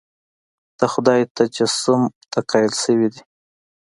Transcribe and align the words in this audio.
د 0.79 0.81
خدای 0.93 1.21
تجسیم 1.37 2.01
ته 2.31 2.39
قایل 2.51 2.73
شوي 2.83 3.07
دي. 3.13 3.21